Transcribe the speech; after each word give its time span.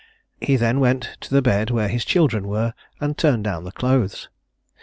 He 0.41 0.55
then 0.55 0.79
went 0.79 1.15
to 1.21 1.29
the 1.29 1.43
bed 1.43 1.69
where 1.69 1.87
his 1.87 2.03
children 2.03 2.47
were, 2.47 2.73
and 2.99 3.15
turned 3.15 3.43
down 3.43 3.65
the 3.65 3.71
clothes. 3.71 4.29